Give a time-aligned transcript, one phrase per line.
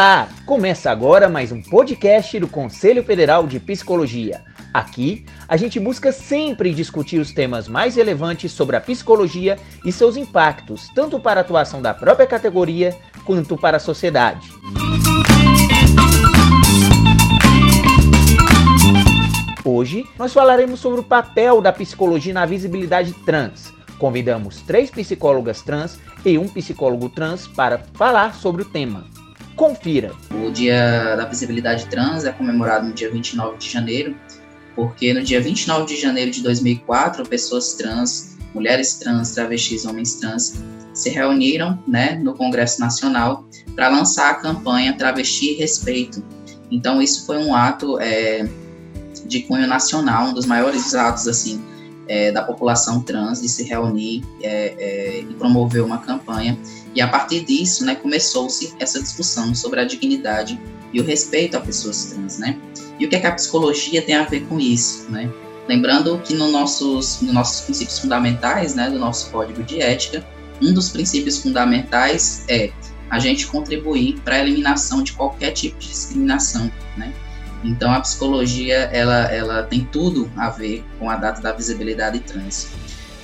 [0.00, 0.30] Olá!
[0.46, 4.42] Começa agora mais um podcast do Conselho Federal de Psicologia.
[4.72, 10.16] Aqui, a gente busca sempre discutir os temas mais relevantes sobre a psicologia e seus
[10.16, 14.48] impactos, tanto para a atuação da própria categoria quanto para a sociedade.
[19.62, 23.70] Hoje, nós falaremos sobre o papel da psicologia na visibilidade trans.
[23.98, 29.19] Convidamos três psicólogas trans e um psicólogo trans para falar sobre o tema.
[29.60, 30.14] Confira.
[30.42, 34.16] O Dia da Visibilidade Trans é comemorado no dia 29 de janeiro,
[34.74, 40.64] porque no dia 29 de janeiro de 2004, pessoas trans, mulheres trans, travestis, homens trans,
[40.94, 46.24] se reuniram né, no Congresso Nacional para lançar a campanha Travesti Respeito.
[46.70, 48.48] Então, isso foi um ato é,
[49.26, 51.62] de cunho nacional, um dos maiores atos assim
[52.10, 56.58] é, da população trans de se reunir é, é, e promover uma campanha.
[56.92, 60.60] E a partir disso, né, começou-se essa discussão sobre a dignidade
[60.92, 62.58] e o respeito a pessoas trans, né?
[62.98, 65.30] E o que, é que a psicologia tem a ver com isso, né?
[65.68, 70.26] Lembrando que no nossos, nos nossos princípios fundamentais, né, do nosso código de ética,
[70.60, 72.72] um dos princípios fundamentais é
[73.08, 77.12] a gente contribuir para a eliminação de qualquer tipo de discriminação, né?
[77.64, 82.68] Então a psicologia ela, ela tem tudo a ver com a data da visibilidade trans.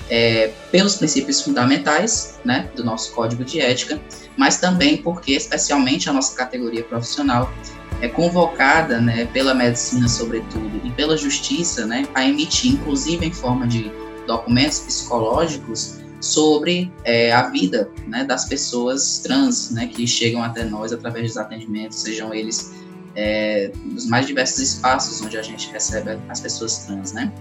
[0.09, 3.99] É, pelos princípios fundamentais né, do nosso código de ética,
[4.37, 7.51] mas também porque, especialmente a nossa categoria profissional,
[7.99, 13.67] é convocada né, pela medicina, sobretudo, e pela justiça né, a emitir, inclusive em forma
[13.67, 13.91] de
[14.25, 20.91] documentos psicológicos, sobre é, a vida né, das pessoas trans né, que chegam até nós
[20.91, 22.73] através dos atendimentos, sejam eles
[23.17, 27.33] é, dos mais diversos espaços onde a gente recebe as pessoas trans, né?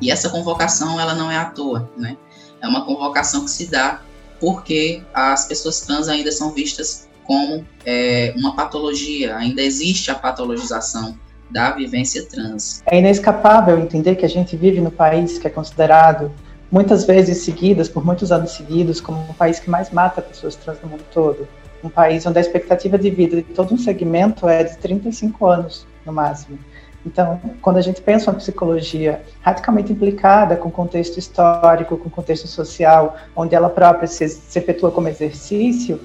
[0.00, 2.16] E essa convocação, ela não é à toa, né?
[2.62, 4.00] É uma convocação que se dá
[4.40, 11.16] porque as pessoas trans ainda são vistas como é, uma patologia, ainda existe a patologização
[11.50, 12.82] da vivência trans.
[12.86, 16.32] É inescapável entender que a gente vive no país que é considerado
[16.72, 20.80] muitas vezes seguidas, por muitos anos seguidos, como o país que mais mata pessoas trans
[20.80, 21.46] no mundo todo
[21.82, 25.86] um país onde a expectativa de vida de todo um segmento é de 35 anos,
[26.04, 26.58] no máximo.
[27.04, 33.16] Então, quando a gente pensa uma psicologia radicalmente implicada com contexto histórico, com contexto social,
[33.34, 35.98] onde ela própria se, se efetua como exercício,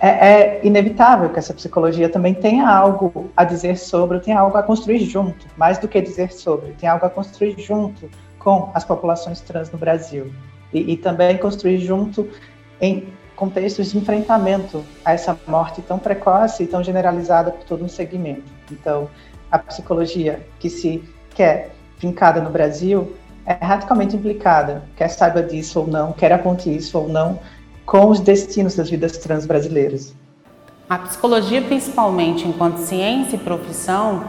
[0.00, 4.62] é, é, inevitável que essa psicologia também tenha algo a dizer sobre, tenha algo a
[4.62, 8.08] construir junto, mais do que dizer sobre, tem algo a construir junto
[8.38, 10.32] com as populações trans no Brasil.
[10.72, 12.30] E, e também construir junto
[12.80, 17.88] em contextos de enfrentamento a essa morte tão precoce e tão generalizada por todo um
[17.88, 18.44] segmento.
[18.70, 19.08] Então,
[19.50, 21.02] a psicologia que se
[21.34, 26.98] quer fincada no Brasil é radicalmente implicada, quer saiba disso ou não, quer aponte isso
[26.98, 27.40] ou não,
[27.86, 30.14] com os destinos das vidas trans brasileiras.
[30.86, 34.22] A psicologia, principalmente enquanto ciência e profissão,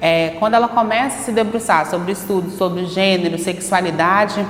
[0.00, 4.44] é, quando ela começa a se debruçar sobre estudos sobre gênero, sexualidade,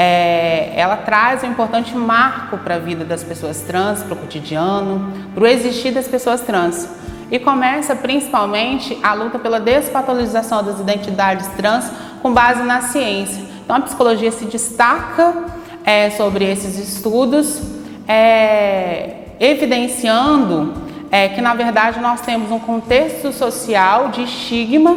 [0.00, 5.12] é, ela traz um importante marco para a vida das pessoas trans, para o cotidiano,
[5.34, 6.88] para o existir das pessoas trans.
[7.32, 11.90] E começa principalmente a luta pela despatologização das identidades trans
[12.22, 13.42] com base na ciência.
[13.64, 15.46] Então a psicologia se destaca
[15.84, 17.60] é, sobre esses estudos,
[18.06, 20.74] é, evidenciando
[21.10, 24.96] é, que na verdade nós temos um contexto social de estigma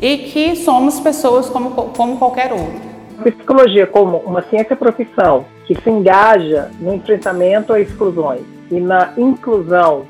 [0.00, 2.91] e que somos pessoas como, como qualquer outro
[3.30, 10.06] psicologia como uma ciência profissão que se engaja no enfrentamento a exclusões e na inclusão,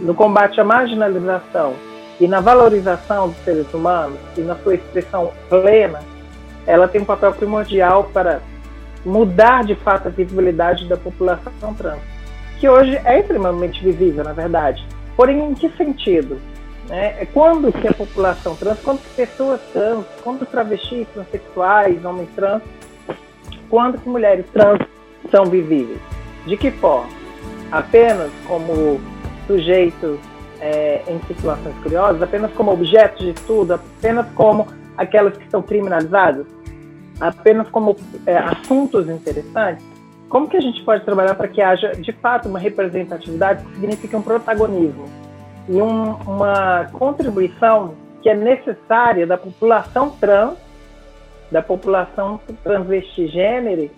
[0.00, 1.74] no combate à marginalização
[2.20, 6.00] e na valorização dos seres humanos e na sua expressão plena,
[6.66, 8.40] ela tem um papel primordial para
[9.04, 12.00] mudar de fato a visibilidade da população trans,
[12.58, 14.86] que hoje é extremamente visível, na verdade.
[15.16, 16.38] Porém, em que sentido?
[16.88, 17.26] Né?
[17.32, 22.62] Quando que a população trans, quando que pessoas trans, quando travestis, transexuais, homens trans,
[23.70, 24.80] quando que mulheres trans
[25.30, 26.00] são visíveis?
[26.46, 27.08] De que forma?
[27.70, 29.00] Apenas como
[29.46, 30.18] sujeitos
[30.60, 34.66] é, em situações curiosas, apenas como objetos de estudo, apenas como
[34.96, 36.46] aquelas que estão criminalizadas,
[37.20, 39.84] apenas como é, assuntos interessantes?
[40.28, 44.16] Como que a gente pode trabalhar para que haja de fato uma representatividade que signifique
[44.16, 45.23] um protagonismo?
[45.68, 50.54] E um, uma contribuição que é necessária da população trans,
[51.50, 53.90] da população transvestigênero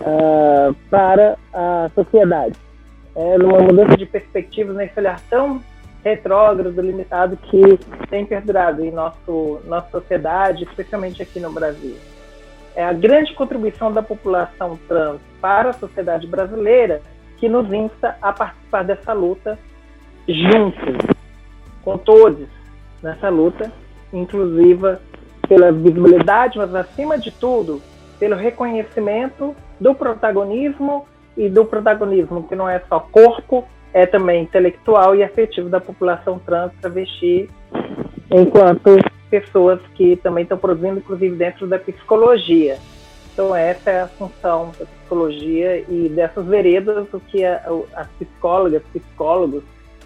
[0.00, 2.56] uh, para a sociedade.
[3.14, 5.60] É numa mudança de perspectivas nesse olhar tão
[6.04, 7.78] retrógrado, limitado que
[8.08, 11.96] tem perdurado em nosso, nossa sociedade, especialmente aqui no Brasil.
[12.74, 17.02] É a grande contribuição da população trans para a sociedade brasileira
[17.36, 19.58] que nos insta a participar dessa luta
[20.28, 20.96] juntos
[21.82, 22.46] com todos
[23.02, 23.72] nessa luta
[24.12, 25.00] inclusiva
[25.48, 27.80] pela visibilidade, mas acima de tudo,
[28.18, 35.14] pelo reconhecimento do protagonismo e do protagonismo que não é só corpo, é também intelectual
[35.14, 37.48] e afetivo da população trans travesti,
[38.30, 38.98] enquanto
[39.30, 42.78] pessoas que também estão produzindo, inclusive dentro da psicologia.
[43.32, 49.62] Então essa é a função da psicologia e dessas veredas, o que as psicólogas, psicólogos,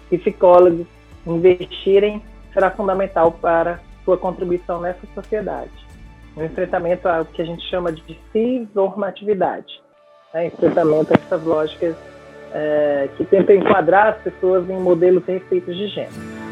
[0.09, 0.87] psicólogos
[1.25, 2.21] investirem
[2.53, 5.71] será fundamental para sua contribuição nessa sociedade.
[6.35, 9.81] No enfrentamento ao que a gente chama de cisnormatividade,
[10.33, 10.47] né?
[10.47, 11.95] enfrentamento a essas lógicas
[12.51, 16.43] é, que tentam enquadrar as pessoas em modelos receitos de gênero.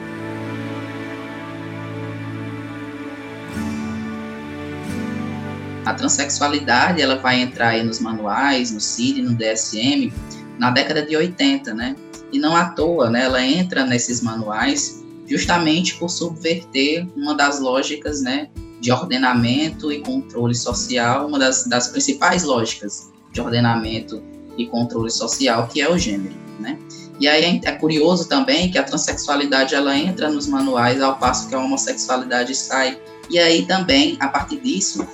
[5.86, 10.14] A transexualidade ela vai entrar nos manuais, no CID, no DSM,
[10.60, 11.96] na década de 80, né?
[12.32, 13.24] E não à toa, né?
[13.26, 18.50] Ela entra nesses manuais justamente por subverter uma das lógicas né,
[18.82, 24.22] de ordenamento e controle social, uma das, das principais lógicas de ordenamento
[24.58, 26.36] e controle social, que é o gênero.
[26.60, 26.78] Né?
[27.20, 31.48] E aí é, é curioso também que a transexualidade ela entra nos manuais ao passo
[31.48, 33.00] que a homossexualidade sai.
[33.30, 35.08] E aí também, a partir disso,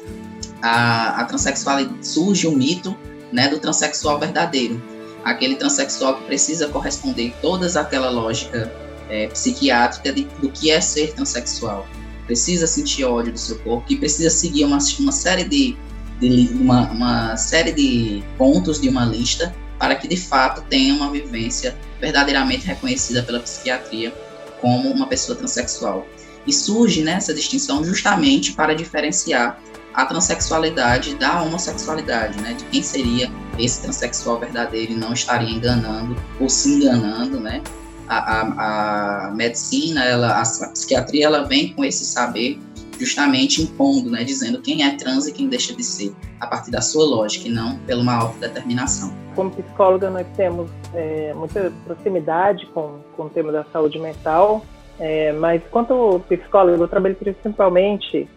[0.62, 2.98] a, a transexualidade surge o mito
[3.32, 4.82] né, do transexual verdadeiro.
[5.24, 8.72] Aquele transexual que precisa corresponder todas aquela lógica
[9.10, 11.88] é, psiquiátrica de, do que é ser transexual.
[12.26, 15.78] Precisa sentir ódio do seu corpo e precisa seguir uma, uma série de,
[16.20, 21.12] de uma, uma série de pontos de uma lista para que de fato tenha uma
[21.12, 24.14] vivência verdadeiramente reconhecida pela psiquiatria
[24.60, 26.06] como uma pessoa transexual.
[26.46, 29.60] E surge nessa distinção justamente para diferenciar
[29.94, 32.54] a transexualidade da homossexualidade, né?
[32.54, 37.62] De quem seria esse transexual verdadeiro não estaria enganando ou se enganando, né?
[38.08, 42.60] a, a, a medicina, ela, a, a psiquiatria, ela vem com esse saber
[43.00, 46.82] justamente impondo, né, dizendo quem é trans e quem deixa de ser, a partir da
[46.82, 49.14] sua lógica e não pela uma autodeterminação.
[49.36, 54.66] Como psicóloga, nós temos é, muita proximidade com, com o tema da saúde mental,
[55.00, 58.28] é, mas quanto psicóloga, eu trabalho principalmente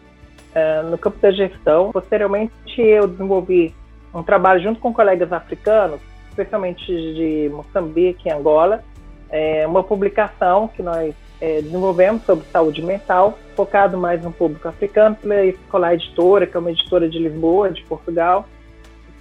[0.55, 1.91] é, no campo da gestão.
[1.91, 3.75] Posteriormente, eu desenvolvi
[4.15, 8.83] um trabalho junto com colegas africanos, especialmente de Moçambique e Angola,
[9.31, 15.17] é uma publicação que nós é, desenvolvemos sobre saúde mental, focado mais no público africano,
[15.17, 18.47] pela Escolar Editora, que é uma editora de Lisboa, de Portugal,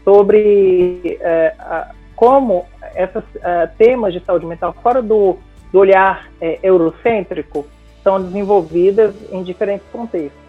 [0.03, 2.65] sobre é, a, como
[2.95, 5.37] esses é, temas de saúde mental, fora do,
[5.71, 7.65] do olhar é, eurocêntrico,
[8.03, 10.48] são desenvolvidas em diferentes contextos.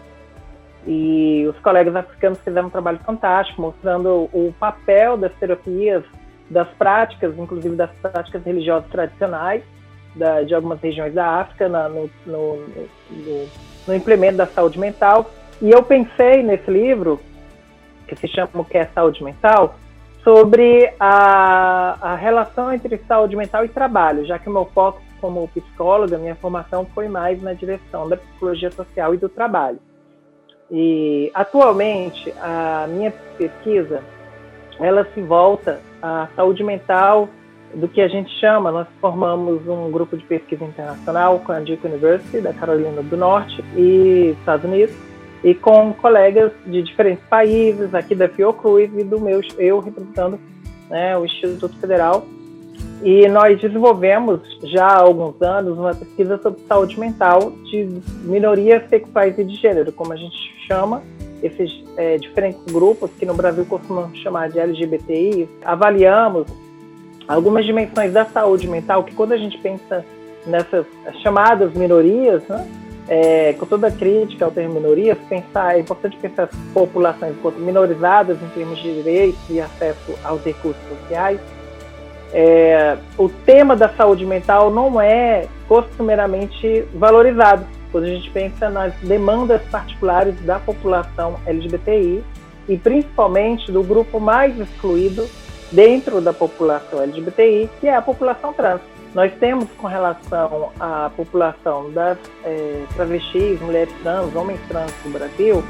[0.87, 6.03] E os colegas africanos fizeram um trabalho fantástico, mostrando o papel das terapias
[6.49, 9.63] das práticas, inclusive das práticas religiosas tradicionais
[10.15, 12.57] da, de algumas regiões da África na, no, no,
[13.09, 13.47] no,
[13.87, 15.31] no, implemento da saúde mental.
[15.61, 17.21] E eu pensei nesse livro,
[18.07, 19.75] que se chama O que é Saúde Mental,
[20.23, 25.47] sobre a, a relação entre saúde mental e trabalho, já que o meu foco como
[25.49, 29.79] psicóloga, minha formação foi mais na direção da psicologia social e do trabalho.
[30.71, 34.01] E atualmente a minha pesquisa
[34.79, 37.29] ela se volta à saúde mental
[37.73, 41.85] do que a gente chama, nós formamos um grupo de pesquisa internacional com a Duke
[41.85, 44.95] University da Carolina do Norte e Estados Unidos
[45.43, 50.39] e com colegas de diferentes países aqui da Fiocruz e do meu eu representando
[50.89, 52.25] né, o Instituto Federal.
[53.03, 59.39] E nós desenvolvemos já há alguns anos uma pesquisa sobre saúde mental de minorias sexuais
[59.39, 60.37] e de gênero, como a gente
[60.71, 61.03] chama,
[61.43, 66.47] esses é, diferentes grupos que no Brasil costumam chamar de LGBTI, avaliamos
[67.27, 70.05] algumas dimensões da saúde mental que quando a gente pensa
[70.45, 70.85] nessas
[71.21, 72.67] chamadas minorias, né,
[73.09, 77.57] é, com toda a crítica ao termo minorias, pensar, é importante pensar as populações enquanto
[77.57, 81.39] minorizadas em termos de direitos e acesso aos recursos sociais.
[82.33, 88.93] É, o tema da saúde mental não é costumeiramente valorizado quando a gente pensa nas
[88.95, 92.23] demandas particulares da população LGBTI
[92.67, 95.27] e principalmente do grupo mais excluído
[95.71, 98.81] dentro da população LGBTI, que é a população trans.
[99.13, 105.63] Nós temos com relação à população das é, travestis, mulheres trans, homens trans do Brasil,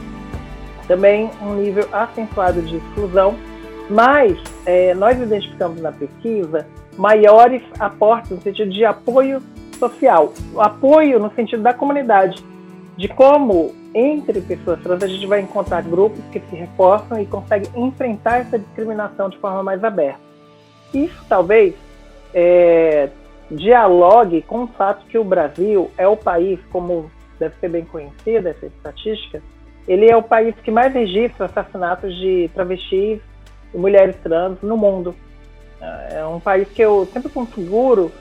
[0.87, 3.35] também um nível acentuado de exclusão,
[3.89, 9.41] mas é, nós identificamos na pesquisa maiores aportes no sentido de apoio
[9.81, 12.45] social, o apoio no sentido da comunidade,
[12.95, 17.69] de como entre pessoas trans a gente vai encontrar grupos que se reforçam e conseguem
[17.75, 20.19] enfrentar essa discriminação de forma mais aberta.
[20.93, 21.73] Isso talvez
[22.31, 23.09] é,
[23.50, 27.09] dialogue com o fato que o Brasil é o país, como
[27.39, 29.41] deve ser bem conhecida essa estatística,
[29.88, 33.19] ele é o país que mais registra assassinatos de travestis
[33.73, 35.15] e mulheres trans no mundo.
[36.11, 38.11] É um país que eu sempre configuro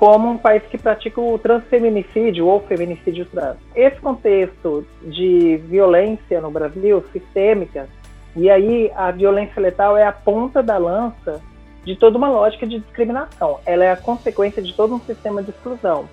[0.00, 3.58] como um país que pratica o transfeminicídio ou feminicídio trans.
[3.76, 7.86] Esse contexto de violência no Brasil, sistêmica,
[8.34, 11.42] e aí a violência letal é a ponta da lança
[11.84, 13.60] de toda uma lógica de discriminação.
[13.66, 16.08] Ela é a consequência de todo um sistema de exclusão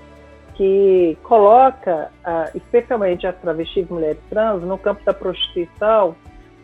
[0.56, 2.12] que coloca,
[2.56, 6.14] especialmente as travestis mulheres trans, no campo da prostituição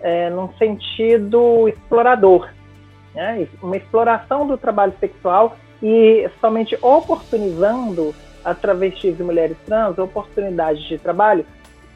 [0.02, 2.50] é, num sentido explorador,
[3.16, 3.48] né?
[3.62, 10.98] uma exploração do trabalho sexual e somente oportunizando as travestis e mulheres trans oportunidades de
[10.98, 11.46] trabalho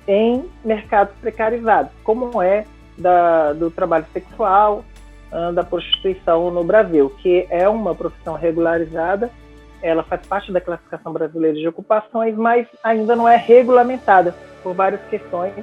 [0.06, 2.66] em mercados precarizados, como é
[2.98, 4.84] da, do trabalho sexual,
[5.32, 9.32] ah, da prostituição no Brasil, que é uma profissão regularizada,
[9.82, 15.02] ela faz parte da classificação brasileira de ocupações, mas ainda não é regulamentada por várias
[15.10, 15.54] questões.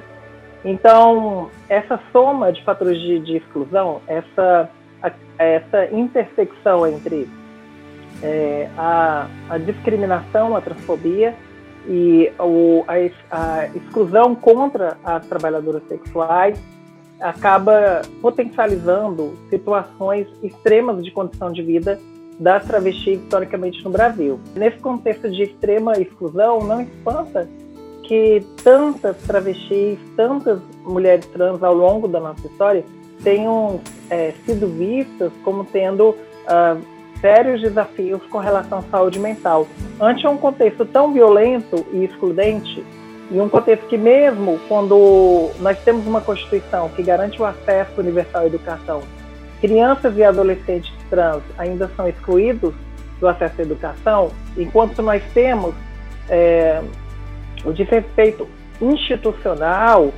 [0.63, 4.69] Então, essa soma de fatores de, de exclusão, essa,
[5.37, 7.27] essa intersecção entre
[8.21, 11.35] é, a, a, discriminação, a transfobia
[11.87, 12.93] e o, a,
[13.31, 16.59] a exclusão contra as trabalhadoras sexuais
[17.19, 21.99] acaba potencializando situações extremas de condição de vida
[22.39, 24.39] das travestis historicamente no Brasil.
[24.55, 27.47] Nesse contexto de extrema exclusão, não espanta
[28.03, 32.83] que tantas travestis, tantas mulheres trans ao longo da nossa história
[33.23, 33.79] tenham
[34.09, 36.94] é, sido vistas como tendo uh,
[37.25, 39.67] sérios desafios com relação à saúde mental.
[39.99, 42.85] Ante um contexto tão violento e excludente,
[43.31, 48.43] e um contexto que mesmo quando nós temos uma Constituição que garante o acesso universal
[48.43, 49.01] à educação,
[49.59, 52.75] crianças e adolescentes trans ainda são excluídos
[53.19, 55.73] do acesso à educação, enquanto nós temos
[56.29, 56.79] é,
[57.65, 58.47] o desrespeito
[58.79, 60.13] institucional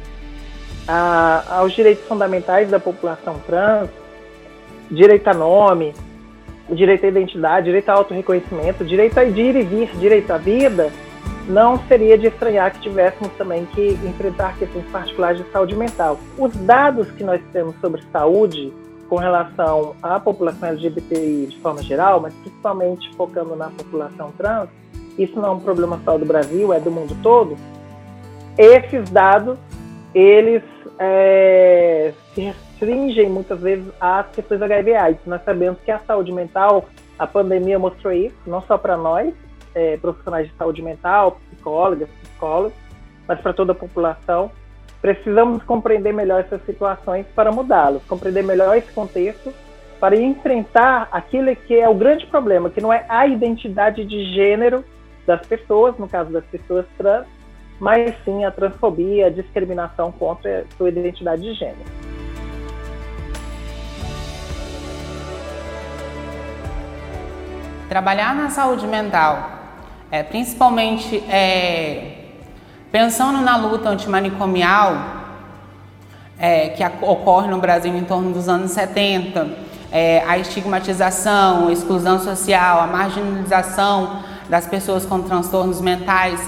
[0.86, 3.88] a, aos direitos fundamentais da população trans,
[4.92, 5.94] direito a nome,
[6.70, 10.92] direito à identidade, direito ao autorreconhecimento, direito a ir e vir, direito à vida,
[11.48, 16.20] não seria de estranhar que tivéssemos também que enfrentar questões particulares de saúde mental.
[16.38, 18.72] Os dados que nós temos sobre saúde
[19.08, 24.68] com relação à população LGBTI de forma geral, mas principalmente focando na população trans,
[25.18, 27.58] isso não é um problema só do Brasil, é do mundo todo.
[28.58, 29.58] Esses dados,
[30.14, 30.64] eles
[31.00, 35.22] é, se restringem muitas vezes às questões HIV/AIDS.
[35.26, 36.86] Nós sabemos que a saúde mental,
[37.18, 39.34] a pandemia mostrou isso, não só para nós,
[39.74, 42.74] é, profissionais de saúde mental, psicólogas, psicólogos,
[43.28, 44.52] mas para toda a população.
[45.02, 49.54] Precisamos compreender melhor essas situações para mudá-las, compreender melhor esse contexto
[50.00, 54.84] para enfrentar aquilo que é o grande problema, que não é a identidade de gênero
[55.26, 57.26] das pessoas, no caso das pessoas trans,
[57.80, 62.07] mas sim a transfobia, a discriminação contra a sua identidade de gênero.
[67.90, 69.58] Trabalhar na saúde mental
[70.12, 72.16] é, principalmente é,
[72.92, 74.98] pensando na luta antimanicomial
[76.40, 79.48] é, que ocorre no Brasil em torno dos anos 70,
[79.92, 86.42] é, a estigmatização, a exclusão social, a marginalização das pessoas com transtornos mentais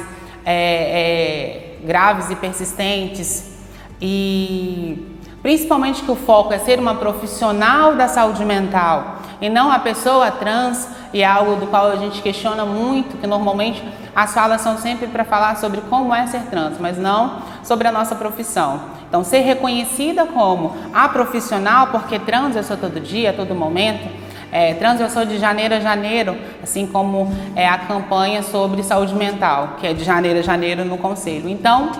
[0.46, 3.58] é, é, graves e persistentes.
[4.01, 9.79] E principalmente que o foco é ser uma profissional da saúde mental e não a
[9.79, 13.84] pessoa trans e é algo do qual a gente questiona muito, que normalmente
[14.15, 17.91] as falas são sempre para falar sobre como é ser trans, mas não sobre a
[17.91, 18.81] nossa profissão.
[19.08, 24.08] Então, ser reconhecida como a profissional, porque trans eu sou todo dia, todo momento,
[24.51, 29.15] é, trans eu sou de janeiro a janeiro, assim como é a campanha sobre saúde
[29.15, 31.50] mental, que é de janeiro a janeiro no Conselho.
[31.50, 31.91] Então,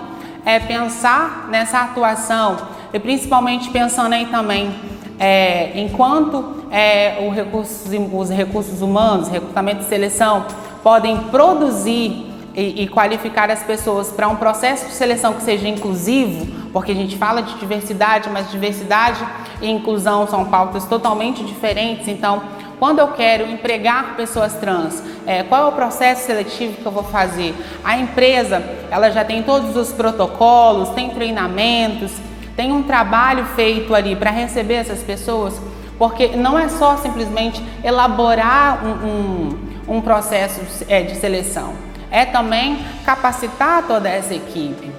[0.44, 2.56] é pensar nessa atuação
[2.92, 4.74] e principalmente pensando aí também
[5.18, 10.46] é, enquanto é, recurso, os recursos humanos, recrutamento e seleção,
[10.82, 16.46] podem produzir e, e qualificar as pessoas para um processo de seleção que seja inclusivo,
[16.72, 19.24] porque a gente fala de diversidade, mas diversidade
[19.60, 22.08] e inclusão são pautas totalmente diferentes.
[22.08, 22.42] Então,
[22.78, 27.04] quando eu quero empregar pessoas trans, é, qual é o processo seletivo que eu vou
[27.04, 27.54] fazer?
[27.84, 32.10] A empresa, ela já tem todos os protocolos, tem treinamentos,
[32.56, 35.60] tem um trabalho feito ali para receber essas pessoas,
[36.00, 41.74] porque não é só simplesmente elaborar um, um, um processo é, de seleção,
[42.10, 44.90] é também capacitar toda essa equipe.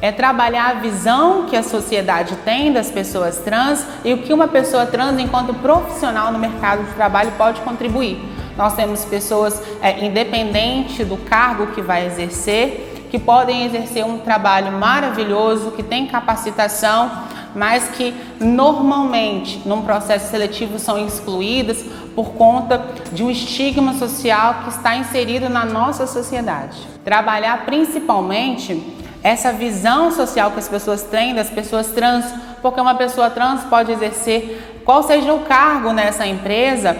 [0.00, 4.46] É trabalhar a visão que a sociedade tem das pessoas trans e o que uma
[4.46, 8.22] pessoa trans, enquanto profissional no mercado de trabalho, pode contribuir.
[8.56, 14.70] nós temos pessoas é, independente do cargo que vai exercer, que podem exercer um trabalho
[14.70, 17.10] maravilhoso, que tem capacitação,
[17.54, 21.84] mas que normalmente num processo seletivo são excluídas
[22.14, 26.76] por conta de um estigma social que está inserido na nossa sociedade.
[27.04, 28.82] Trabalhar principalmente
[29.22, 32.26] essa visão social que as pessoas têm das pessoas trans,
[32.60, 36.94] porque uma pessoa trans pode exercer qual seja o cargo nessa empresa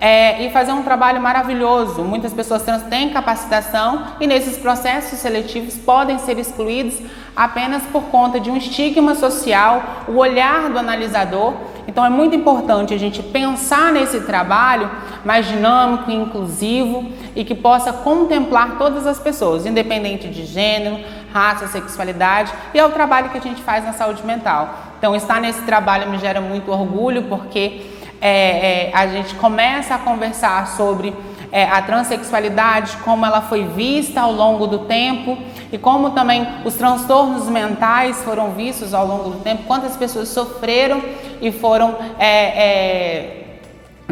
[0.00, 2.02] é, e fazer um trabalho maravilhoso.
[2.02, 6.98] Muitas pessoas trans têm capacitação e nesses processos seletivos podem ser excluídos
[7.36, 11.54] apenas por conta de um estigma social, o olhar do analisador.
[11.86, 14.90] Então é muito importante a gente pensar nesse trabalho
[15.24, 20.98] mais dinâmico inclusivo e que possa contemplar todas as pessoas, independente de gênero,
[21.32, 24.74] raça, sexualidade, e é o trabalho que a gente faz na saúde mental.
[24.98, 27.89] Então estar nesse trabalho me gera muito orgulho porque
[28.20, 31.14] é, é, a gente começa a conversar sobre
[31.52, 35.36] é, a transexualidade, como ela foi vista ao longo do tempo
[35.72, 41.02] e como também os transtornos mentais foram vistos ao longo do tempo, quantas pessoas sofreram
[41.40, 43.40] e foram é, é,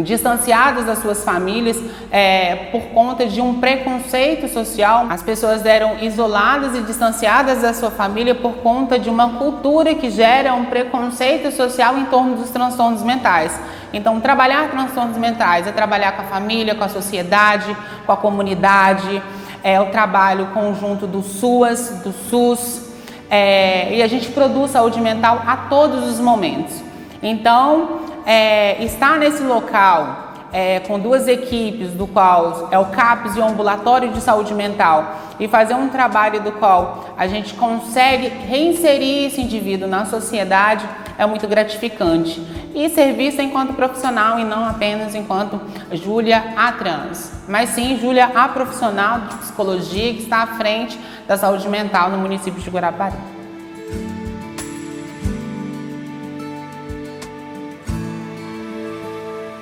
[0.03, 5.07] distanciadas das suas famílias é, por conta de um preconceito social.
[5.11, 10.11] As pessoas eram isoladas e distanciadas da sua família por conta de uma cultura que
[10.11, 13.59] gera um preconceito social em torno dos transtornos mentais.
[13.93, 19.23] Então, trabalhar transtornos mentais é trabalhar com a família, com a sociedade, com a comunidade,
[19.63, 22.89] é o trabalho conjunto do SUAS, do SUS,
[23.31, 26.83] é, e a gente produz saúde mental a todos os momentos.
[27.23, 33.41] Então, é, estar nesse local é, com duas equipes, do qual é o CAPS e
[33.41, 39.27] o Ambulatório de Saúde Mental, e fazer um trabalho do qual a gente consegue reinserir
[39.27, 42.41] esse indivíduo na sociedade, é muito gratificante.
[42.79, 45.61] E ser vista enquanto profissional e não apenas enquanto
[45.91, 51.37] Júlia a trans, mas sim Júlia a profissional de psicologia que está à frente da
[51.37, 53.17] saúde mental no município de Guarapari.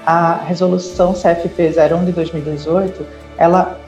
[0.04, 3.04] a resolução CFP 01 de 2018,
[3.38, 3.80] ela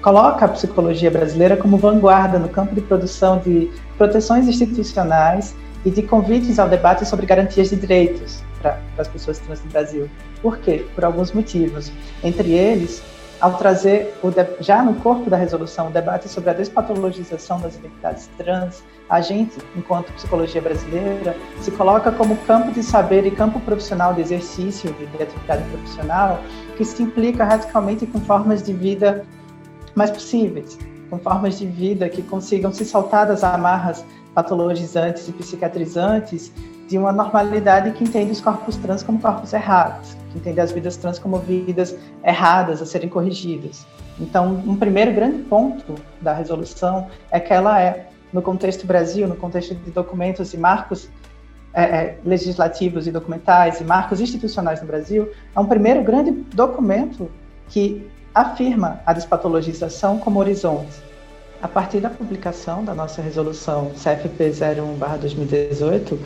[0.00, 6.00] coloca a psicologia brasileira como vanguarda no campo de produção de proteções institucionais e de
[6.02, 10.10] convites ao debate sobre garantias de direitos para as pessoas trans no Brasil.
[10.42, 10.86] Por quê?
[10.94, 11.92] Por alguns motivos.
[12.22, 13.02] Entre eles,
[13.40, 14.14] ao trazer
[14.60, 19.58] já no corpo da resolução o debate sobre a despatologização das identidades trans, a gente,
[19.76, 25.06] enquanto psicologia brasileira, se coloca como campo de saber e campo profissional de exercício de,
[25.06, 26.40] de atividade profissional
[26.76, 29.24] que se implica radicalmente com formas de vida
[29.94, 36.52] mais possíveis, com formas de vida que consigam se saltar das amarras patologizantes e psicatrizantes
[36.88, 40.96] de uma normalidade que entende os corpos trans como corpos errados, que entende as vidas
[40.96, 43.86] trans como vidas erradas a serem corrigidas.
[44.18, 49.36] Então, um primeiro grande ponto da resolução é que ela é, no contexto Brasil, no
[49.36, 51.10] contexto de documentos e marcos
[51.74, 57.30] é, é, legislativos e documentais e marcos institucionais no Brasil, é um primeiro grande documento
[57.68, 61.06] que afirma a despatologização como horizonte.
[61.60, 66.18] A partir da publicação da nossa resolução CFP 01/2018,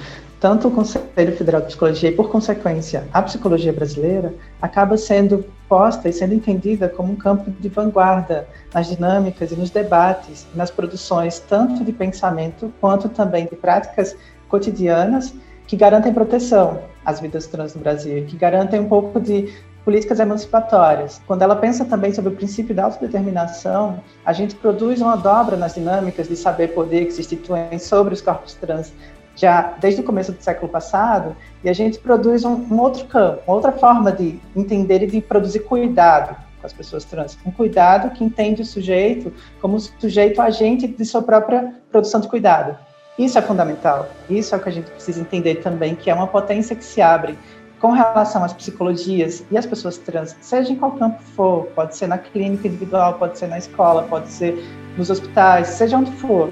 [0.43, 6.09] tanto o Conselho Federal de Psicologia e, por consequência, a psicologia brasileira acaba sendo posta
[6.09, 11.39] e sendo entendida como um campo de vanguarda nas dinâmicas e nos debates, nas produções
[11.39, 14.17] tanto de pensamento quanto também de práticas
[14.49, 15.33] cotidianas
[15.69, 21.21] que garantem proteção às vidas trans no Brasil, que garantem um pouco de políticas emancipatórias.
[21.25, 25.75] Quando ela pensa também sobre o princípio da autodeterminação, a gente produz uma dobra nas
[25.75, 28.93] dinâmicas de saber-poder que se instituem sobre os corpos trans
[29.37, 33.43] já desde o começo do século passado, e a gente produz um, um outro campo,
[33.47, 37.39] outra forma de entender e de produzir cuidado com as pessoas trans.
[37.45, 42.77] Um cuidado que entende o sujeito como sujeito agente de sua própria produção de cuidado.
[43.19, 44.09] Isso é fundamental.
[44.31, 47.03] Isso é o que a gente precisa entender também, que é uma potência que se
[47.03, 47.39] abre
[47.83, 52.07] com relação às psicologias e às pessoas trans, seja em qual campo for, pode ser
[52.07, 54.57] na clínica individual, pode ser na escola, pode ser
[54.97, 56.49] nos hospitais, seja onde for.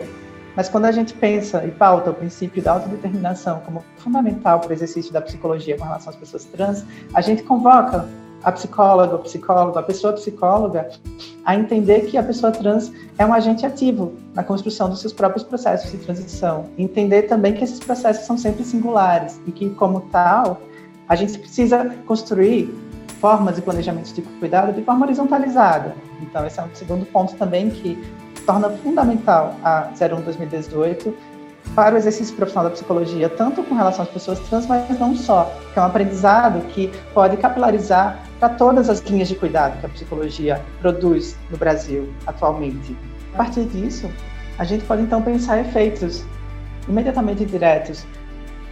[0.56, 4.72] Mas quando a gente pensa e pauta o princípio da autodeterminação como fundamental para o
[4.72, 6.84] exercício da psicologia com relação às pessoas trans,
[7.14, 8.08] a gente convoca
[8.42, 10.88] a psicóloga, o psicólogo, a pessoa psicóloga
[11.44, 15.44] a entender que a pessoa trans é um agente ativo na construção dos seus próprios
[15.44, 16.66] processos de transição.
[16.78, 20.60] Entender também que esses processos são sempre singulares e que, como tal,
[21.08, 22.72] a gente precisa construir
[23.20, 25.94] formas e planejamentos de cuidado de forma horizontalizada.
[26.22, 28.02] Então, esse é um segundo ponto também que
[28.46, 31.14] torna fundamental a 01 2018
[31.74, 35.53] para o exercício profissional da psicologia, tanto com relação às pessoas trans, mas não só,
[35.72, 39.88] que é um aprendizado que pode capilarizar para todas as linhas de cuidado que a
[39.88, 42.96] psicologia produz no Brasil atualmente.
[43.35, 44.11] A partir disso,
[44.59, 46.24] a gente pode então pensar efeitos
[46.88, 48.05] imediatamente diretos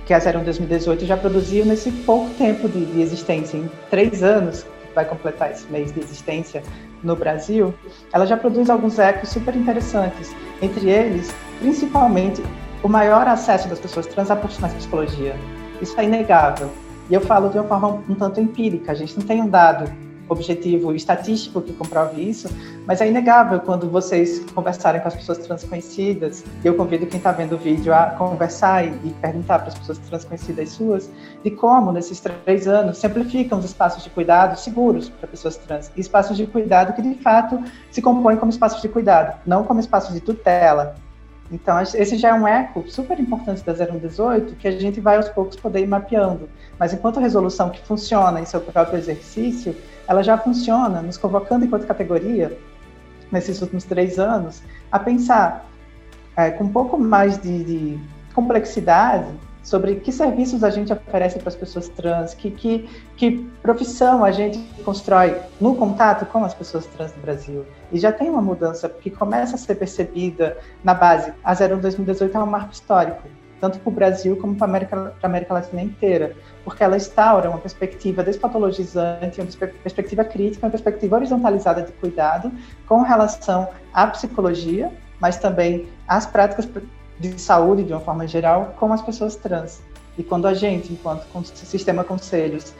[0.04, 4.62] que a 01 2018 já produziu nesse pouco tempo de, de existência, em três anos,
[4.62, 6.62] que vai completar esse mês de existência
[7.02, 7.74] no Brasil,
[8.12, 12.42] ela já produz alguns ecos super interessantes, entre eles, principalmente,
[12.82, 15.36] o maior acesso das pessoas trans à psicologia.
[15.80, 16.70] Isso é inegável.
[17.10, 19.90] E eu falo de uma forma um tanto empírica, a gente não tem um dado
[20.28, 22.48] objetivo estatístico que comprove isso,
[22.86, 27.32] mas é inegável quando vocês conversarem com as pessoas transconhecidas, e eu convido quem está
[27.32, 31.10] vendo o vídeo a conversar e, e perguntar para as pessoas transconhecidas suas,
[31.42, 36.00] de como, nesses três anos, simplificam os espaços de cuidado seguros para pessoas trans, e
[36.00, 40.14] espaços de cuidado que, de fato, se compõem como espaços de cuidado, não como espaços
[40.14, 40.94] de tutela,
[41.50, 45.28] então, esse já é um eco super importante da 0118 que a gente vai aos
[45.30, 46.48] poucos poder ir mapeando.
[46.78, 49.74] Mas enquanto resolução que funciona em seu próprio exercício,
[50.08, 52.58] ela já funciona nos convocando enquanto categoria,
[53.30, 55.68] nesses últimos três anos, a pensar
[56.34, 57.98] é, com um pouco mais de, de,
[58.34, 59.26] complexidade
[59.62, 64.30] sobre que serviços a gente oferece para as pessoas trans, que, que, que profissão a
[64.30, 67.66] gente constrói no contato com as pessoas trans no Brasil.
[67.92, 71.34] E já tem uma mudança que começa a ser percebida na base.
[71.44, 73.28] A 01 2018 é um marco histórico
[73.60, 77.58] tanto para o Brasil como para a América, América Latina inteira, porque ela instaura uma
[77.58, 79.48] perspectiva despatologizante, uma
[79.82, 82.52] perspectiva crítica, uma perspectiva horizontalizada de cuidado
[82.86, 86.68] com relação à psicologia, mas também às práticas
[87.18, 89.82] de saúde de uma forma geral com as pessoas trans.
[90.16, 92.74] E quando a gente, enquanto sistema conselhos,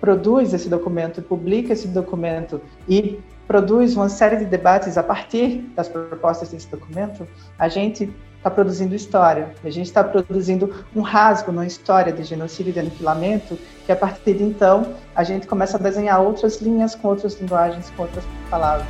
[0.00, 5.88] produz esse documento, publica esse documento e produz uma série de debates a partir das
[5.88, 7.26] propostas desse documento,
[7.58, 9.54] a gente está produzindo história.
[9.62, 13.96] A gente está produzindo um rasgo na história de genocídio e de aniquilamento, que a
[13.96, 18.24] partir de então a gente começa a desenhar outras linhas com outras linguagens, com outras
[18.48, 18.88] palavras.